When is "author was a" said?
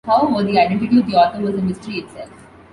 1.15-1.61